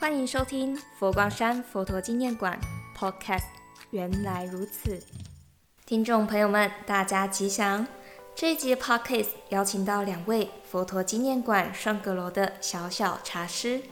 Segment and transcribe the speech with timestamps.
[0.00, 2.58] 欢迎收听佛光山佛陀纪念馆
[2.96, 3.44] Podcast。
[3.90, 4.98] 原来如此，
[5.84, 7.86] 听众朋友们，大家吉祥。
[8.34, 13.82] 这一集 Podcast 邀请到两位佛陀纪念馆双阁楼的小小茶师。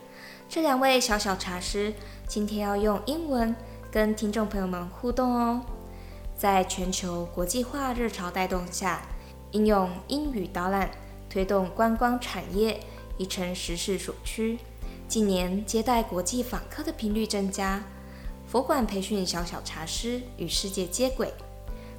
[0.49, 1.93] 这两位小小茶师
[2.27, 3.55] 今天要用英文
[3.91, 5.63] 跟听众朋友们互动哦。
[6.35, 9.03] 在全球国际化热潮带动下，
[9.51, 10.89] 应用英语导览
[11.29, 12.79] 推动观光产业
[13.19, 14.57] 已成时势所趋。
[15.09, 17.83] 近年接待国际访客的频率增加，
[18.45, 21.33] 佛馆培训小小茶师与世界接轨，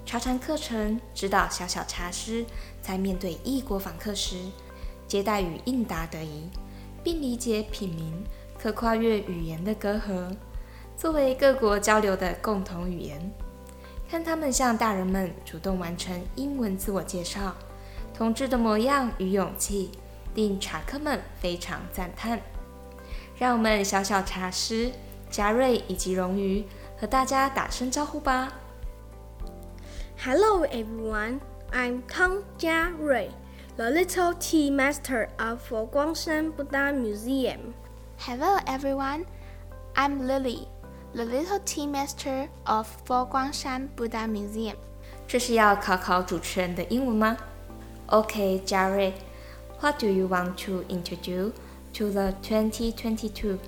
[0.07, 2.47] 茶禅课程指导小小茶师
[2.81, 4.37] 在面对异国访客时，
[5.09, 6.49] 接待与应答得宜，
[7.03, 8.25] 并理解品茗。
[8.57, 10.31] 可跨越语言的隔阂，
[10.97, 13.33] 作为各国交流的共同语言。
[14.09, 17.57] 看他们向大人们主动完成英文自我介绍，
[18.15, 19.91] 同志的模样与勇气，
[20.37, 22.41] 令茶客们非常赞叹。
[23.41, 24.93] 让我们小小茶师
[25.31, 26.63] 嘉瑞以及荣瑜
[26.99, 28.53] 和大家打声招呼吧。
[30.23, 31.41] Hello everyone,
[31.73, 33.31] I'm Tang Jia Rui,
[33.79, 37.73] the Little Tea Master of Foguangshan Buddha Museum.
[38.19, 39.25] Hello everyone,
[39.95, 40.69] I'm Lily,
[41.15, 44.77] the little tea master of Foguangshan Buddha Museum.
[45.27, 47.39] 这是要考考主持人的英文吗
[48.09, 49.15] ？Okay, Jared,
[49.81, 51.53] what do you want to introduce
[51.95, 53.59] to the 2022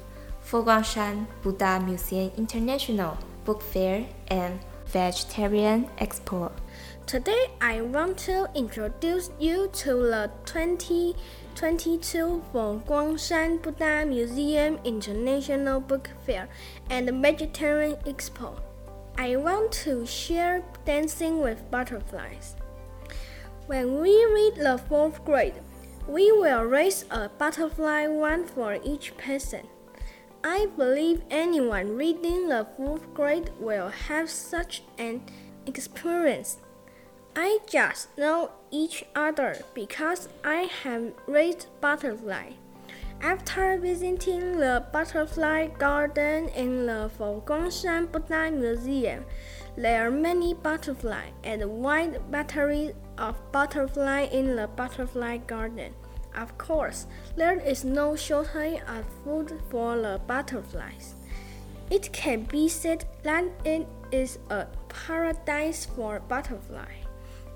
[0.44, 6.52] Foguangshan Buddha Museum International Book Fair and Vegetarian Expo?
[7.06, 11.16] Today, I want to introduce you to the 20
[11.54, 16.48] 22 Guangshan Buddha Museum International Book Fair
[16.88, 18.58] and Vegetarian Expo.
[19.18, 22.56] I want to share Dancing with Butterflies.
[23.66, 25.54] When we read the fourth grade,
[26.08, 29.66] we will raise a butterfly one for each person.
[30.44, 35.22] I believe anyone reading the fourth grade will have such an
[35.66, 36.58] experience.
[37.36, 42.52] I just know each other because I have raised butterfly.
[43.22, 49.24] After visiting the butterfly garden in the Foguangshan Buddha Museum,
[49.76, 55.94] there are many butterfly and wide batteries of butterfly in the butterfly garden.
[56.36, 57.06] Of course,
[57.36, 61.14] there is no shortage of food for the butterflies.
[61.90, 67.04] It can be said that it is a paradise for butterflies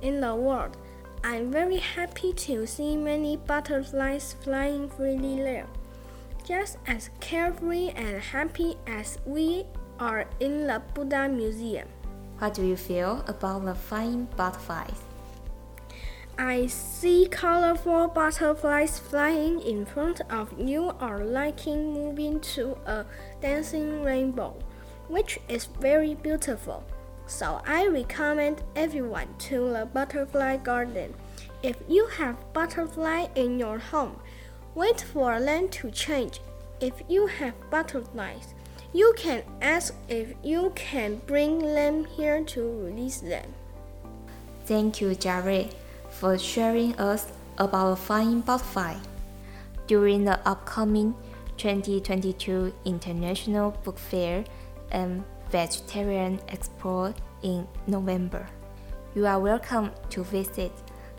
[0.02, 0.76] in the world.
[1.24, 5.66] I'm very happy to see many butterflies flying freely there.
[6.46, 9.64] Just as carefree and happy as we
[9.98, 11.88] are in the Buddha Museum.
[12.38, 15.00] How do you feel about the flying butterflies?
[16.38, 23.06] I see colorful butterflies flying in front of you or liking moving to a
[23.40, 24.54] dancing rainbow,
[25.08, 26.84] which is very beautiful.
[27.26, 31.14] So I recommend everyone to the butterfly garden.
[31.62, 34.20] If you have butterfly in your home,
[34.74, 36.40] wait for them to change.
[36.80, 38.52] If you have butterflies,
[38.92, 43.54] you can ask if you can bring them here to release them.
[44.64, 45.74] Thank you, Jared,
[46.10, 48.96] for sharing us about the flying butterfly.
[49.86, 51.14] During the upcoming
[51.56, 54.44] 2022 International Book Fair
[54.90, 58.48] and Vegetarian Expo in November.
[59.14, 60.72] You are welcome to visit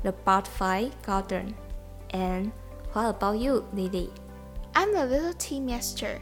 [0.04, 1.56] the Butterfly Garden.
[2.12, 2.52] And
[2.92, 4.10] what about you, Lily?
[4.76, 6.20] I'm the little tea master,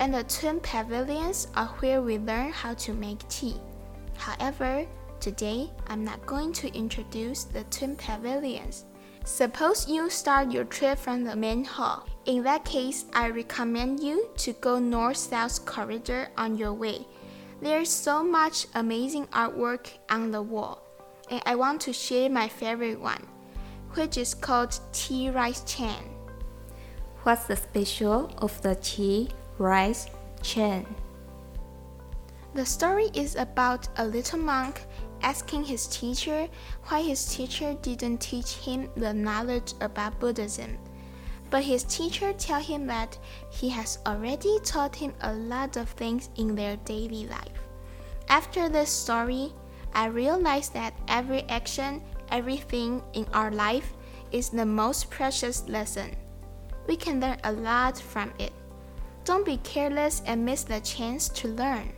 [0.00, 3.54] and the twin pavilions are where we learn how to make tea.
[4.16, 4.84] However,
[5.20, 8.86] today I'm not going to introduce the twin pavilions.
[9.24, 12.08] Suppose you start your trip from the main hall.
[12.26, 17.06] In that case, I recommend you to go north south corridor on your way
[17.62, 20.82] there's so much amazing artwork on the wall,
[21.30, 23.26] and I want to share my favorite one,
[23.92, 26.16] which is called Tea Rice Chain.
[27.22, 29.28] What's the special of the tea
[29.60, 30.08] rice
[30.42, 30.86] chain?
[32.54, 34.82] The story is about a little monk
[35.22, 36.48] asking his teacher
[36.88, 40.78] why his teacher didn't teach him the knowledge about Buddhism.
[41.50, 43.18] But his teacher tell him that
[43.50, 47.60] he has already taught him a lot of things in their daily life.
[48.28, 49.52] After this story,
[49.92, 53.92] I realized that every action, everything in our life
[54.32, 56.14] is the most precious lesson.
[56.86, 58.52] We can learn a lot from it.
[59.30, 61.92] Don't be careless and miss the chance to learn.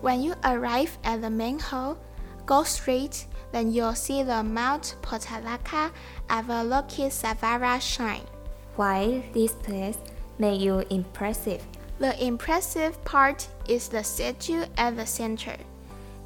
[0.00, 1.98] When you arrive at the main hall,
[2.46, 5.90] go straight, then you'll see the Mount Potalaka
[6.28, 8.22] Avalokitesvara shrine.
[8.76, 9.98] Why this place
[10.38, 11.66] made you impressive?
[11.98, 15.56] The impressive part is the statue at the center.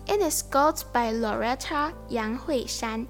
[0.06, 3.08] It is sculpted by Loretta Yang Hui Shan.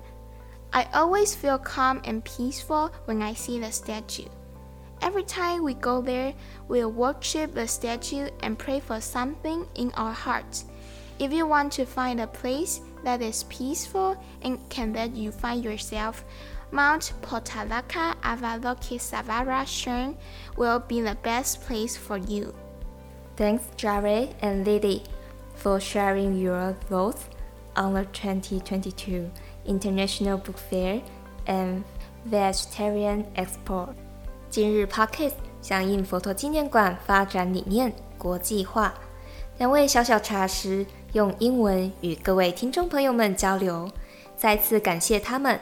[0.73, 4.29] I always feel calm and peaceful when I see the statue.
[5.03, 6.33] Every time we go there,
[6.69, 10.65] we'll worship the statue and pray for something in our hearts.
[11.19, 15.65] If you want to find a place that is peaceful and can let you find
[15.65, 16.25] yourself,
[16.71, 20.17] Mount Potalaka Avalokitesvara Shrine
[20.57, 22.55] will be the best place for you.
[23.37, 25.03] Thanks, Jared and Lily,
[25.57, 27.29] for sharing your thoughts
[27.75, 29.31] on the 2022
[29.67, 31.03] International Book Fair
[31.47, 31.85] and
[32.25, 33.95] Vegetarian Expo.
[34.53, 35.33] 今日 Pocket
[35.63, 38.93] 响应佛陀纪念馆发展理念国际化，
[39.57, 40.85] 两位小小茶师
[41.15, 43.91] 用英文与各位听众朋友们交流，
[44.37, 45.59] 再次感谢他们。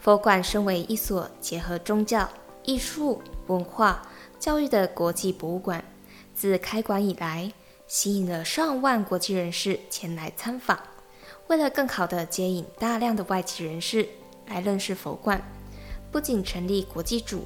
[0.00, 2.28] 佛馆身为一所结合宗教、
[2.64, 4.02] 艺术、文化、
[4.40, 5.84] 教育的国际博物馆，
[6.34, 7.52] 自开馆以来，
[7.86, 10.76] 吸引了上万国际人士前来参访。
[11.46, 14.08] 为了更好地接引大量的外籍人士
[14.48, 15.40] 来认识佛馆，
[16.10, 17.44] 不仅成立国际组。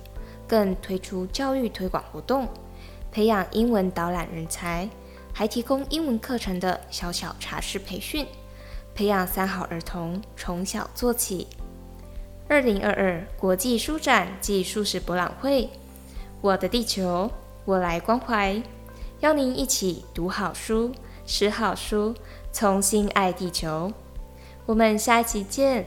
[0.52, 2.46] 更推出教育推广活动，
[3.10, 4.86] 培养英文导览人才，
[5.32, 8.26] 还提供英文课程的小小茶室培训，
[8.94, 11.46] 培养三好儿童从小做起。
[12.50, 15.70] 二零二二国际书展暨素食博览会，
[16.42, 17.30] 我的地球，
[17.64, 18.62] 我来关怀，
[19.20, 20.92] 邀您一起读好书，
[21.24, 22.14] 识好书，
[22.52, 23.90] 重新爱地球。
[24.66, 25.86] 我们下一期见，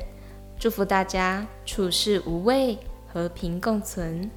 [0.57, 2.79] 祝福大家处事无畏，
[3.13, 4.27] 和平共存。